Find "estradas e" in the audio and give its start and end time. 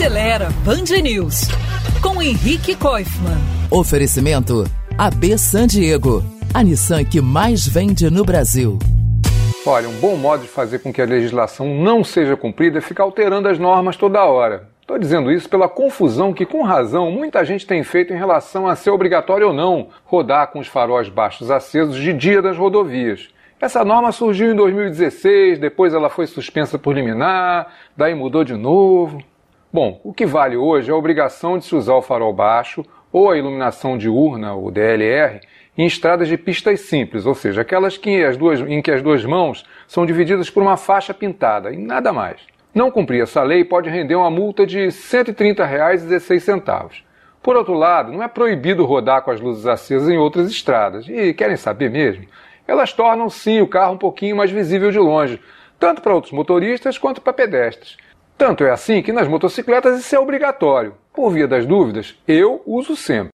50.50-51.32